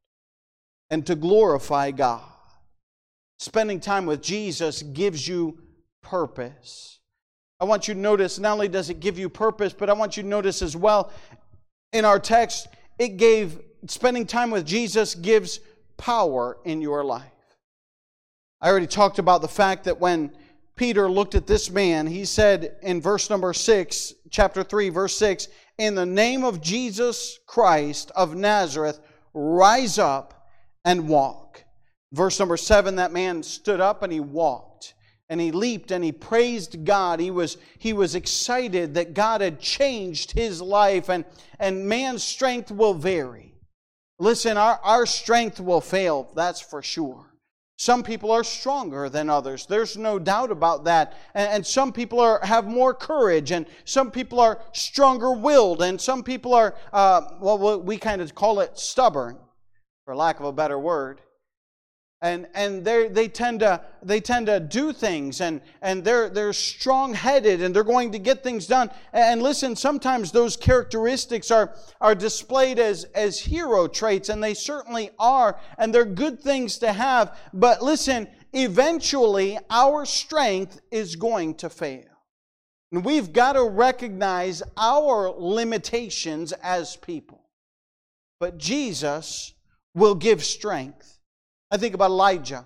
[0.89, 2.23] and to glorify God.
[3.39, 5.57] Spending time with Jesus gives you
[6.01, 6.99] purpose.
[7.59, 10.15] I want you to notice not only does it give you purpose, but I want
[10.17, 11.11] you to notice as well
[11.91, 15.59] in our text, it gave spending time with Jesus gives
[15.97, 17.23] power in your life.
[18.61, 20.31] I already talked about the fact that when
[20.75, 25.47] Peter looked at this man, he said in verse number 6, chapter 3, verse 6,
[25.77, 28.99] In the name of Jesus Christ of Nazareth,
[29.33, 30.49] rise up
[30.85, 31.48] and walk.
[32.11, 34.95] Verse number seven, that man stood up and he walked
[35.29, 37.19] and he leaped and he praised God.
[37.19, 41.23] He was, he was excited that God had changed his life, and,
[41.59, 43.53] and man's strength will vary.
[44.17, 47.27] Listen, our, our strength will fail, that's for sure.
[47.77, 49.65] Some people are stronger than others.
[49.65, 51.13] There's no doubt about that.
[51.33, 56.01] And, and, some people are, have more courage, and some people are stronger willed, and
[56.01, 59.37] some people are, uh, well, we kind of call it stubborn,
[60.03, 61.21] for lack of a better word
[62.21, 66.51] and and they they tend to they tend to do things and and they're they're
[66.51, 68.91] strong-headed and they're going to get things done.
[69.13, 75.11] And listen sometimes those characteristics are are displayed as as hero traits and they certainly
[75.17, 77.37] are and they're good things to have.
[77.53, 82.03] But listen eventually our strength is going to fail.
[82.91, 87.45] And we've got to recognize our limitations as people.
[88.39, 89.53] But Jesus
[89.93, 91.18] will give strength
[91.71, 92.65] I think about Elijah.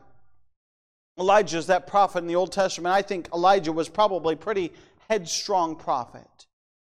[1.20, 2.96] Elijah is that prophet in the Old Testament.
[2.96, 4.72] I think Elijah was probably a pretty
[5.10, 6.28] headstrong prophet.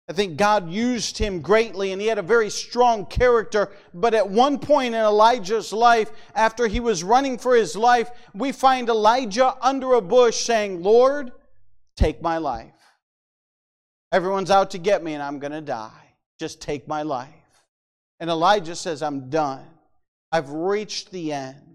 [0.08, 3.70] I think God used him greatly and he had a very strong character.
[3.94, 8.50] But at one point in Elijah's life, after he was running for his life, we
[8.50, 11.30] find Elijah under a bush saying, Lord,
[11.96, 12.72] take my life.
[14.10, 16.14] Everyone's out to get me and I'm going to die.
[16.40, 17.28] Just take my life.
[18.18, 19.64] And Elijah says, I'm done.
[20.32, 21.69] I've reached the end.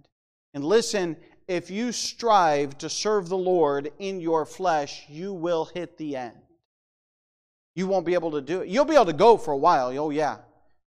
[0.56, 1.18] And listen,
[1.50, 6.38] if you strive to serve the Lord in your flesh, you will hit the end.
[7.76, 8.70] You won't be able to do it.
[8.70, 10.38] You'll be able to go for a while, oh yeah.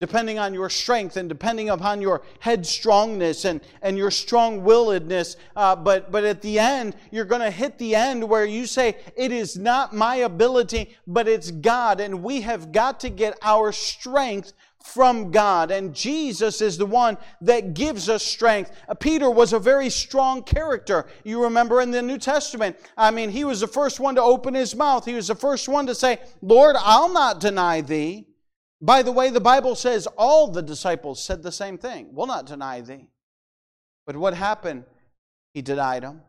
[0.01, 5.37] Depending on your strength and depending upon your headstrongness and, and your strong willedness.
[5.55, 8.97] Uh, but, but at the end, you're going to hit the end where you say,
[9.15, 12.01] It is not my ability, but it's God.
[12.01, 14.51] And we have got to get our strength
[14.83, 15.71] from God.
[15.71, 18.71] And Jesus is the one that gives us strength.
[18.87, 21.07] Uh, Peter was a very strong character.
[21.23, 24.53] You remember in the New Testament, I mean, he was the first one to open
[24.53, 25.05] his mouth.
[25.05, 28.27] He was the first one to say, Lord, I'll not deny thee.
[28.81, 32.09] By the way, the Bible says all the disciples said the same thing.
[32.11, 33.07] We'll not deny thee.
[34.05, 34.83] But what happened?
[35.53, 36.21] He denied him.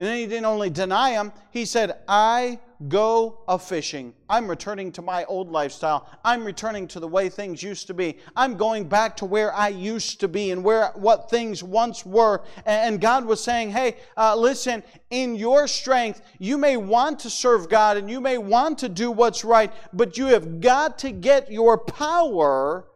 [0.00, 4.14] And then he didn't only deny him, he said, I go a fishing.
[4.28, 6.08] I'm returning to my old lifestyle.
[6.24, 8.18] I'm returning to the way things used to be.
[8.36, 12.42] I'm going back to where I used to be and where what things once were.
[12.66, 17.68] And God was saying, hey, uh, listen, in your strength, you may want to serve
[17.68, 21.50] God and you may want to do what's right, but you have got to get
[21.50, 22.86] your power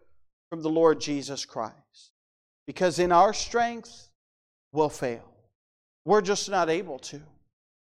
[0.51, 2.11] from the Lord Jesus Christ.
[2.67, 4.11] Because in our strength,
[4.73, 5.25] we'll fail.
[6.05, 7.21] We're just not able to.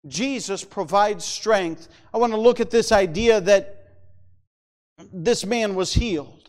[0.07, 1.89] Jesus provides strength.
[2.13, 3.85] I want to look at this idea that
[5.13, 6.45] this man was healed.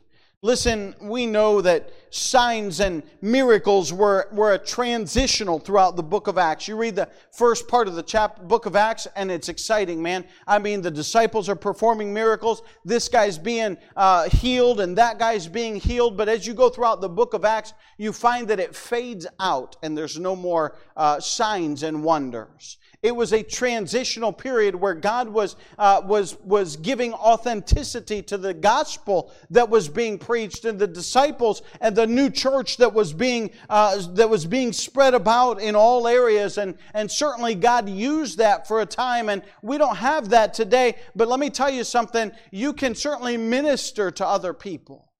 [0.45, 6.37] Listen, we know that signs and miracles were, were a transitional throughout the book of
[6.37, 6.67] Acts.
[6.67, 10.23] You read the first part of the chapter, book of Acts, and it's exciting, man.
[10.45, 12.61] I mean, the disciples are performing miracles.
[12.83, 16.15] This guy's being uh, healed, and that guy's being healed.
[16.15, 19.77] But as you go throughout the book of Acts, you find that it fades out,
[19.81, 22.77] and there's no more uh, signs and wonders.
[23.05, 28.51] It was a transitional period where God was, uh, was, was giving authenticity to the
[28.51, 33.51] gospel that was being preached and the disciples and the new church that was being,
[33.69, 36.57] uh, that was being spread about in all areas.
[36.57, 39.29] And, and certainly God used that for a time.
[39.29, 40.95] And we don't have that today.
[41.15, 42.31] But let me tell you something.
[42.49, 45.11] You can certainly minister to other people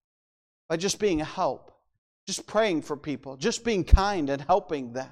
[0.68, 1.72] by just being a help,
[2.26, 5.12] just praying for people, just being kind and helping them.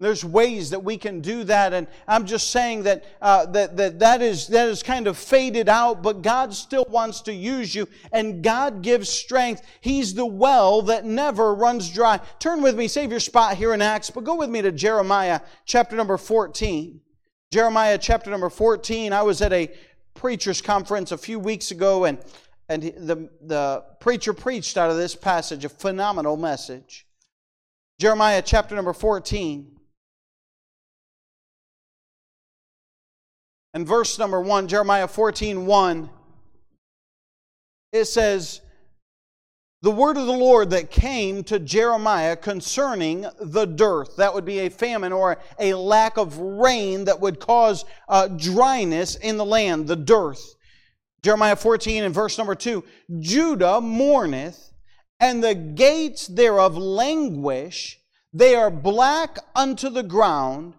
[0.00, 4.00] There's ways that we can do that, and I'm just saying that, uh, that, that,
[4.00, 7.88] that, is, that is kind of faded out, but God still wants to use you,
[8.10, 9.62] and God gives strength.
[9.80, 12.18] He's the well that never runs dry.
[12.40, 15.40] Turn with me, save your spot here in Acts, but go with me to Jeremiah
[15.64, 17.00] chapter number 14.
[17.52, 19.12] Jeremiah chapter number 14.
[19.12, 19.72] I was at a
[20.14, 22.18] preacher's conference a few weeks ago, and,
[22.68, 27.06] and the, the preacher preached out of this passage a phenomenal message.
[28.00, 29.73] Jeremiah chapter number 14.
[33.74, 36.10] And verse number 1, Jeremiah 14 1,
[37.92, 38.60] it says,
[39.82, 44.16] The word of the Lord that came to Jeremiah concerning the dearth.
[44.16, 49.16] That would be a famine or a lack of rain that would cause uh, dryness
[49.16, 50.54] in the land, the dearth.
[51.24, 52.84] Jeremiah 14 and verse number 2
[53.18, 54.72] Judah mourneth,
[55.18, 57.98] and the gates thereof languish,
[58.32, 60.74] they are black unto the ground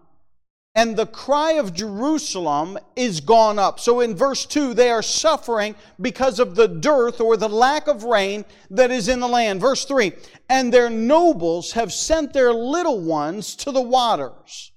[0.76, 3.80] and the cry of Jerusalem is gone up.
[3.80, 8.04] So in verse 2, they are suffering because of the dearth or the lack of
[8.04, 9.60] rain that is in the land.
[9.60, 10.12] Verse 3,
[10.50, 14.70] and their nobles have sent their little ones to the waters.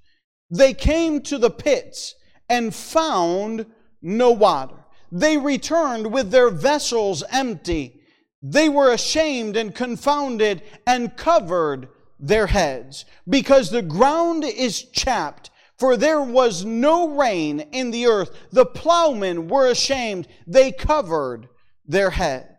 [0.49, 2.15] They came to the pits
[2.47, 3.65] and found
[4.01, 4.75] no water.
[5.11, 8.01] They returned with their vessels empty.
[8.41, 11.89] They were ashamed and confounded and covered
[12.21, 15.48] their heads, because the ground is chapped.
[15.79, 18.31] For there was no rain in the earth.
[18.51, 20.27] The plowmen were ashamed.
[20.45, 21.47] They covered
[21.85, 22.49] their heads.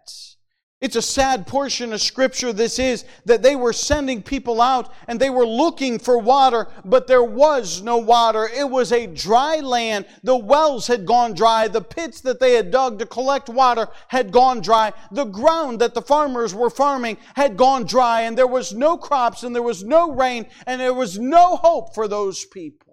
[0.81, 5.21] It's a sad portion of scripture this is that they were sending people out and
[5.21, 8.49] they were looking for water, but there was no water.
[8.49, 10.07] It was a dry land.
[10.23, 11.69] The wells had gone dry.
[11.69, 14.95] The pits that they had dug to collect water had gone dry.
[15.13, 19.43] The ground that the farmers were farming had gone dry and there was no crops
[19.43, 22.90] and there was no rain and there was no hope for those people.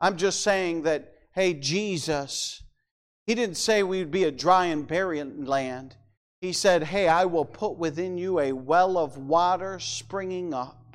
[0.00, 2.62] I'm just saying that, hey, Jesus,
[3.26, 5.96] He didn't say we'd be a dry and barren land.
[6.40, 10.85] He said, Hey, I will put within you a well of water springing up.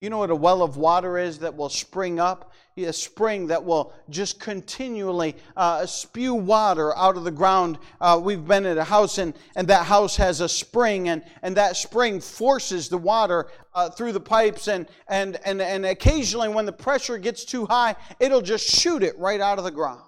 [0.00, 2.52] You know what a well of water is that will spring up?
[2.76, 7.78] A spring that will just continually uh, spew water out of the ground.
[8.00, 11.54] Uh, we've been at a house, and, and that house has a spring, and, and
[11.58, 14.66] that spring forces the water uh, through the pipes.
[14.66, 19.18] And, and, and, and occasionally, when the pressure gets too high, it'll just shoot it
[19.18, 20.00] right out of the ground.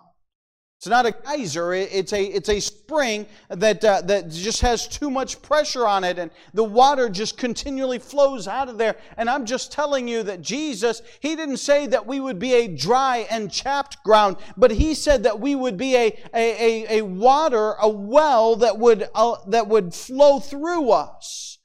[0.83, 5.13] It's not a geyser, it's a, it's a spring that, uh, that just has too
[5.13, 8.97] much pressure on it, and the water just continually flows out of there.
[9.17, 12.67] And I'm just telling you that Jesus, He didn't say that we would be a
[12.67, 17.05] dry and chapped ground, but He said that we would be a, a, a, a
[17.05, 21.59] water, a well that would, uh, that would flow through us.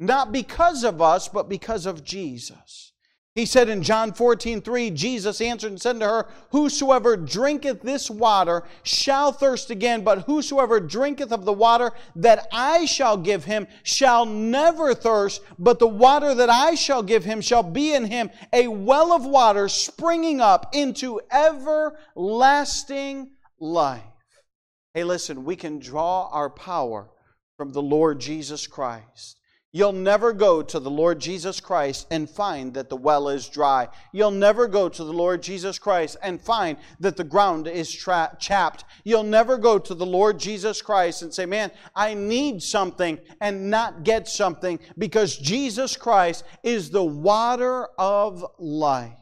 [0.00, 2.87] Not because of us, but because of Jesus.
[3.38, 8.10] He said in John 14, 3, Jesus answered and said to her, Whosoever drinketh this
[8.10, 13.68] water shall thirst again, but whosoever drinketh of the water that I shall give him
[13.84, 18.30] shall never thirst, but the water that I shall give him shall be in him
[18.52, 24.02] a well of water springing up into everlasting life.
[24.94, 27.08] Hey, listen, we can draw our power
[27.56, 29.37] from the Lord Jesus Christ.
[29.70, 33.88] You'll never go to the Lord Jesus Christ and find that the well is dry.
[34.12, 38.34] You'll never go to the Lord Jesus Christ and find that the ground is tra-
[38.40, 38.84] chapped.
[39.04, 43.70] You'll never go to the Lord Jesus Christ and say, Man, I need something and
[43.70, 49.18] not get something because Jesus Christ is the water of life.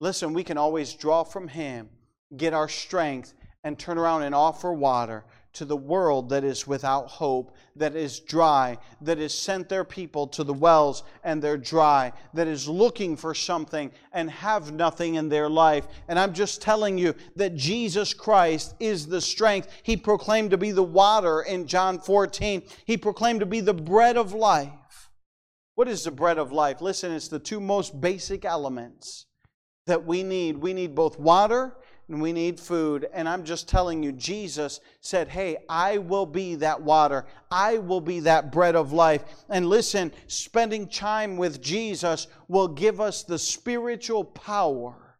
[0.00, 1.88] Listen, we can always draw from Him,
[2.36, 5.24] get our strength, and turn around and offer water
[5.54, 10.26] to the world that is without hope, that is dry, that has sent their people
[10.26, 15.28] to the wells and they're dry, that is looking for something and have nothing in
[15.28, 15.86] their life.
[16.06, 19.68] And I'm just telling you that Jesus Christ is the strength.
[19.82, 24.16] He proclaimed to be the water in John 14, He proclaimed to be the bread
[24.16, 24.72] of life.
[25.74, 26.80] What is the bread of life?
[26.80, 29.26] Listen, it's the two most basic elements
[29.86, 30.58] that we need.
[30.58, 31.76] We need both water
[32.08, 33.08] and we need food.
[33.12, 37.26] And I'm just telling you, Jesus said, Hey, I will be that water.
[37.50, 39.24] I will be that bread of life.
[39.48, 45.18] And listen, spending time with Jesus will give us the spiritual power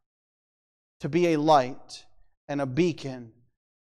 [1.01, 2.05] to be a light
[2.48, 3.33] and a beacon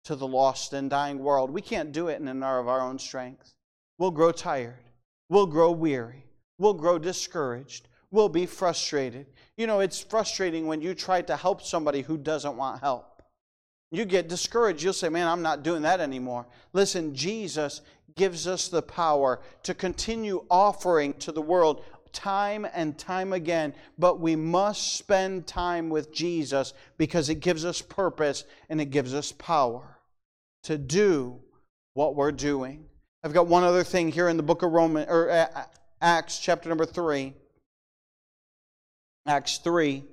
[0.03, 1.51] to the lost and dying world.
[1.51, 3.53] We can't do it in and of our own strength.
[3.97, 4.83] We'll grow tired.
[5.29, 6.25] We'll grow weary.
[6.57, 7.87] We'll grow discouraged.
[8.11, 9.27] We'll be frustrated.
[9.57, 13.23] You know, it's frustrating when you try to help somebody who doesn't want help.
[13.91, 14.83] You get discouraged.
[14.83, 16.45] You'll say, Man, I'm not doing that anymore.
[16.73, 17.81] Listen, Jesus
[18.15, 24.19] gives us the power to continue offering to the world time and time again, but
[24.19, 29.31] we must spend time with Jesus because it gives us purpose and it gives us
[29.31, 29.97] power
[30.63, 31.39] to do
[31.93, 32.85] what we're doing.
[33.23, 35.47] I've got one other thing here in the book of Romans or uh,
[36.01, 37.33] Acts chapter number 3.
[39.27, 40.03] Acts 3,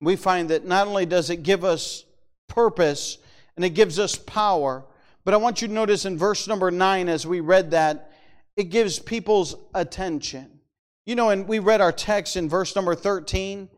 [0.00, 2.04] we find that not only does it give us
[2.48, 3.18] purpose
[3.56, 4.84] and it gives us power,
[5.24, 8.12] but I want you to notice in verse number 9 as we read that,
[8.56, 10.60] it gives people's attention.
[11.04, 13.68] You know, and we read our text in verse number 13.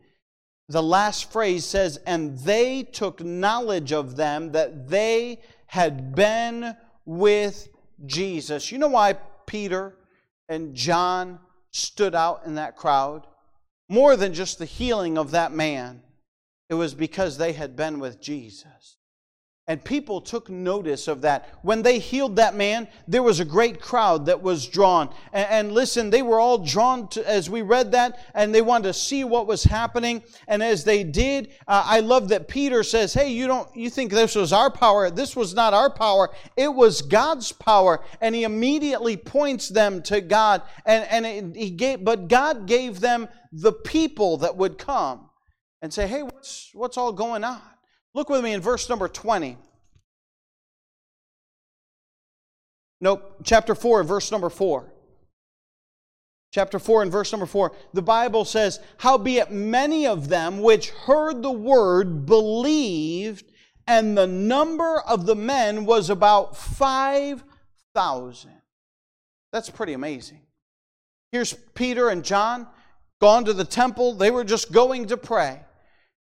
[0.69, 7.69] The last phrase says, And they took knowledge of them that they had been with
[8.05, 8.71] Jesus.
[8.71, 9.15] You know why
[9.47, 9.95] Peter
[10.49, 11.39] and John
[11.73, 13.27] stood out in that crowd.
[13.89, 16.03] More than just the healing of that man,
[16.69, 18.97] it was because they had been with Jesus.
[19.73, 21.49] And people took notice of that.
[21.63, 25.09] When they healed that man, there was a great crowd that was drawn.
[25.33, 28.89] And, and, listen, they were all drawn to, as we read that, and they wanted
[28.89, 30.25] to see what was happening.
[30.47, 34.11] And as they did, uh, I love that Peter says, Hey, you don't, you think
[34.13, 35.09] this was our power?
[35.09, 36.29] This was not our power.
[36.55, 38.05] It was God's power.
[38.21, 40.61] And he immediately points them to God.
[40.85, 45.31] And, and it, he gave, but God gave them the people that would come
[45.81, 47.63] and say, Hey, what's, what's all going on?
[48.15, 49.57] Look with me in verse number 20.
[53.03, 54.91] Nope, chapter 4, verse number 4.
[56.53, 61.43] chapter 4 and verse number 4, the Bible says, Howbeit many of them which heard
[61.43, 63.51] the word believed,
[63.89, 68.51] and the number of the men was about 5,000.
[69.53, 70.43] That's pretty amazing.
[71.33, 72.69] Here's Peter and John
[73.21, 74.13] gone to the temple.
[74.13, 75.61] They were just going to pray.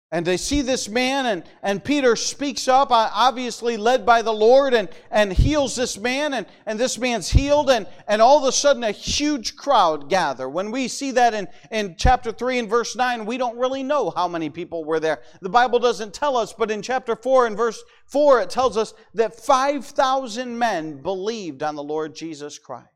[0.10, 4.74] And they see this man, and, and Peter speaks up, obviously led by the Lord,
[4.74, 8.54] and, and heals this man, and, and this man's healed, and, and all of a
[8.54, 10.48] sudden a huge crowd gather.
[10.48, 14.12] When we see that in, in chapter 3 and verse 9, we don't really know
[14.12, 15.22] how many people were there.
[15.42, 18.94] The Bible doesn't tell us, but in chapter 4 and verse 4, it tells us
[19.16, 22.88] that 5,000 men believed on the Lord Jesus Christ.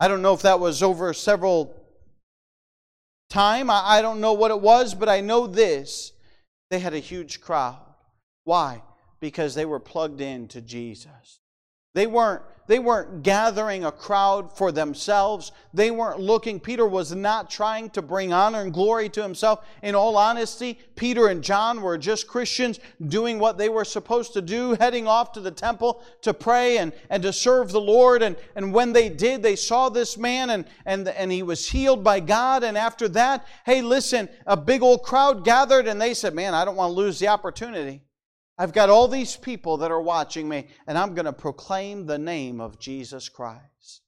[0.00, 1.85] I don't know if that was over several
[3.28, 3.70] time.
[3.70, 6.12] I, I don't know what it was, but I know this.
[6.70, 7.78] They had a huge crowd.
[8.44, 8.82] Why?
[9.20, 11.40] Because they were plugged into Jesus.
[11.96, 15.50] They weren't, they weren't gathering a crowd for themselves.
[15.72, 16.60] They weren't looking.
[16.60, 19.64] Peter was not trying to bring honor and glory to himself.
[19.82, 24.42] In all honesty, Peter and John were just Christians doing what they were supposed to
[24.42, 28.22] do, heading off to the temple to pray and, and to serve the Lord.
[28.22, 32.04] And, and when they did, they saw this man and, and, and he was healed
[32.04, 32.62] by God.
[32.62, 36.66] And after that, hey, listen, a big old crowd gathered and they said, Man, I
[36.66, 38.02] don't want to lose the opportunity.
[38.58, 42.18] I've got all these people that are watching me, and I'm going to proclaim the
[42.18, 44.02] name of Jesus Christ.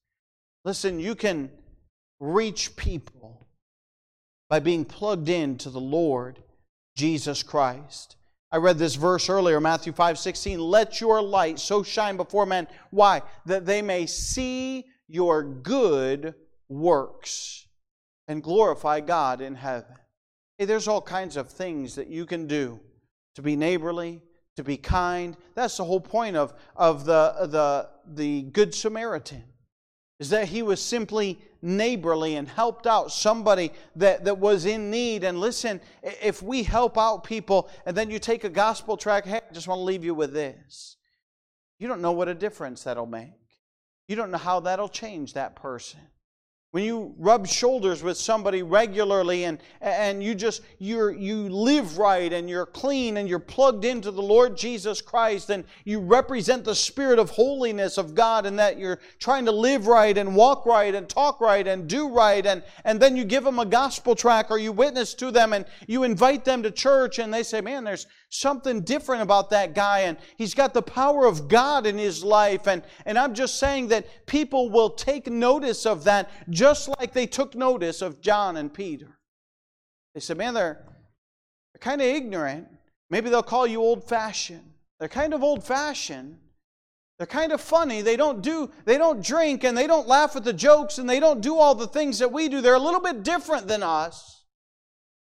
[0.65, 1.51] Listen, you can
[2.19, 3.49] reach people
[4.49, 6.43] by being plugged in to the Lord
[6.97, 8.17] Jesus Christ.
[8.51, 10.59] I read this verse earlier, Matthew 5 16.
[10.59, 12.67] Let your light so shine before men.
[12.91, 13.23] Why?
[13.45, 16.35] That they may see your good
[16.69, 17.67] works
[18.27, 19.97] and glorify God in heaven.
[20.57, 22.81] Hey, there's all kinds of things that you can do
[23.35, 24.23] to be neighborly,
[24.59, 25.37] to be kind.
[25.55, 29.45] That's the whole point of, of the, the, the Good Samaritan,
[30.19, 35.23] is that he was simply neighborly and helped out somebody that, that was in need.
[35.23, 39.37] And listen, if we help out people and then you take a gospel track, hey,
[39.49, 40.97] I just want to leave you with this.
[41.79, 43.31] You don't know what a difference that'll make.
[44.09, 46.01] You don't know how that'll change that person.
[46.71, 52.31] When you rub shoulders with somebody regularly and, and you just you you live right
[52.31, 56.75] and you're clean and you're plugged into the Lord Jesus Christ and you represent the
[56.75, 60.95] spirit of holiness of God and that you're trying to live right and walk right
[60.95, 64.51] and talk right and do right and, and then you give them a gospel track
[64.51, 67.83] or you witness to them and you invite them to church and they say, Man,
[67.83, 72.23] there's something different about that guy and he's got the power of God in his
[72.23, 72.69] life.
[72.69, 77.27] And, and I'm just saying that people will take notice of that just like they
[77.27, 79.17] took notice of John and Peter.
[80.15, 80.85] They said, man, they're,
[81.73, 82.67] they're kind of ignorant.
[83.11, 84.73] Maybe they'll call you old fashioned.
[84.99, 86.37] They're kind of old fashioned.
[87.17, 88.03] They're kind of funny.
[88.03, 91.21] They don't do, they don't drink and they don't laugh at the jokes and they
[91.21, 92.61] don't do all the things that we do.
[92.61, 94.45] They're a little bit different than us.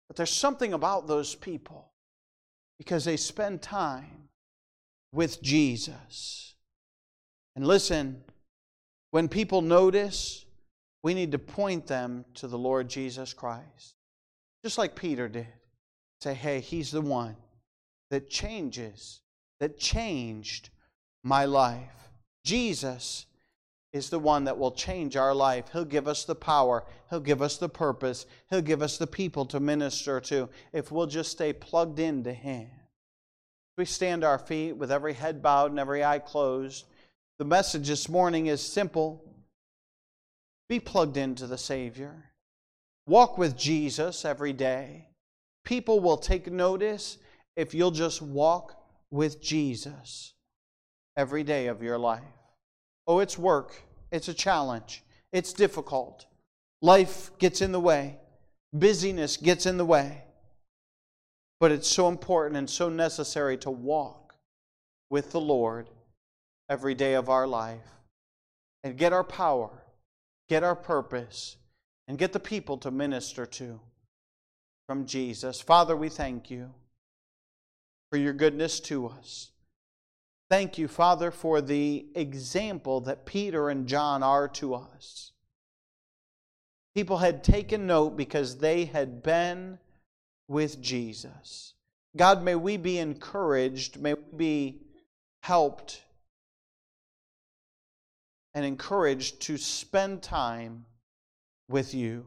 [0.09, 1.93] But there's something about those people
[2.77, 4.27] because they spend time
[5.13, 6.55] with Jesus.
[7.55, 8.25] And listen,
[9.11, 10.45] when people notice,
[11.03, 13.95] we need to point them to the Lord Jesus Christ.
[14.63, 15.47] Just like Peter did.
[16.21, 17.35] Say, hey, he's the one
[18.11, 19.21] that changes,
[19.59, 20.69] that changed
[21.23, 22.11] my life.
[22.43, 23.25] Jesus
[23.93, 25.65] is the one that will change our life.
[25.71, 29.45] He'll give us the power, He'll give us the purpose, He'll give us the people
[29.47, 32.67] to minister to if we'll just stay plugged into Him.
[33.77, 36.85] We stand our feet with every head bowed and every eye closed.
[37.39, 39.23] The message this morning is simple
[40.71, 42.31] be plugged into the Savior,
[43.05, 45.09] walk with Jesus every day.
[45.65, 47.17] People will take notice
[47.57, 50.31] if you'll just walk with Jesus
[51.17, 52.23] every day of your life.
[53.05, 53.81] Oh, it's work,
[54.13, 55.03] it's a challenge,
[55.33, 56.25] it's difficult.
[56.81, 58.15] Life gets in the way,
[58.71, 60.23] busyness gets in the way.
[61.59, 64.35] But it's so important and so necessary to walk
[65.09, 65.89] with the Lord
[66.69, 67.91] every day of our life
[68.85, 69.80] and get our power,
[70.51, 71.55] get our purpose,
[72.09, 73.79] and get the people to minister to
[74.85, 75.61] from Jesus.
[75.61, 76.73] Father, we thank you
[78.09, 79.51] for your goodness to us.
[80.49, 85.31] Thank you, Father, for the example that Peter and John are to us.
[86.95, 89.79] People had taken note because they had been
[90.49, 91.75] with Jesus.
[92.17, 94.81] God, may we be encouraged, may we be
[95.43, 96.03] helped
[98.53, 100.85] and encouraged to spend time
[101.69, 102.25] with you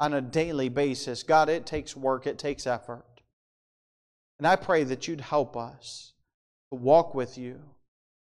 [0.00, 1.22] on a daily basis.
[1.22, 3.04] God, it takes work, it takes effort.
[4.38, 6.12] And I pray that you'd help us
[6.70, 7.60] to walk with you.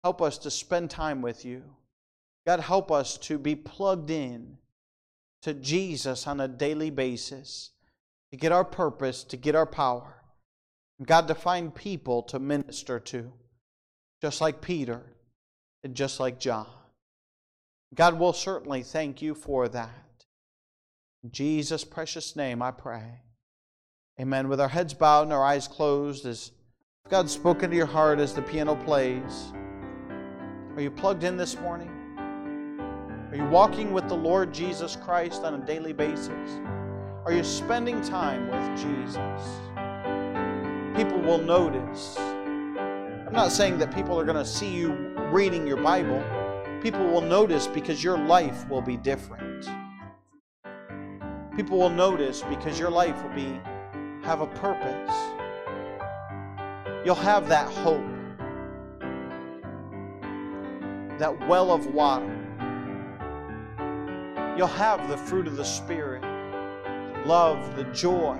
[0.02, 1.62] Help us to spend time with you.
[2.46, 4.58] God, help us to be plugged in
[5.42, 7.70] to Jesus on a daily basis,
[8.30, 10.22] to get our purpose, to get our power.
[11.04, 13.32] God, to find people to minister to,
[14.22, 15.02] just like Peter
[15.82, 16.68] and just like John.
[17.94, 19.90] God will certainly thank you for that.
[21.22, 23.20] In Jesus' precious name, I pray.
[24.20, 24.48] Amen.
[24.48, 26.52] With our heads bowed and our eyes closed, as
[27.08, 29.52] God spoken to your heart as the piano plays,
[30.74, 31.90] are you plugged in this morning?
[33.30, 36.60] Are you walking with the Lord Jesus Christ on a daily basis?
[37.24, 39.16] Are you spending time with Jesus?
[40.96, 42.16] People will notice.
[42.18, 44.92] I'm not saying that people are going to see you
[45.30, 46.22] reading your Bible.
[46.84, 49.66] People will notice because your life will be different.
[51.56, 53.58] People will notice because your life will be
[54.22, 55.16] have a purpose.
[57.02, 58.04] You'll have that hope.
[61.18, 62.38] That well of water.
[64.54, 66.22] You'll have the fruit of the Spirit
[67.24, 68.38] love, the joy,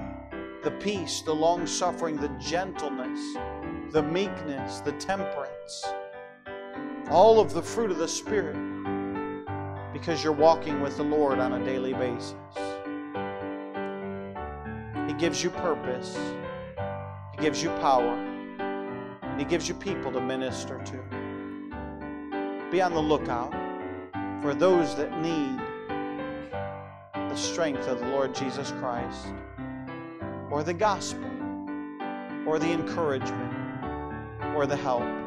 [0.62, 3.38] the peace, the long suffering, the gentleness,
[3.90, 5.82] the meekness, the temperance.
[7.10, 8.56] All of the fruit of the Spirit
[9.92, 12.34] because you're walking with the Lord on a daily basis.
[15.06, 16.18] He gives you purpose,
[17.32, 18.14] He gives you power,
[19.22, 20.98] and He gives you people to minister to.
[22.72, 23.52] Be on the lookout
[24.42, 25.60] for those that need
[27.12, 29.28] the strength of the Lord Jesus Christ,
[30.50, 31.30] or the gospel,
[32.46, 33.54] or the encouragement,
[34.56, 35.23] or the help.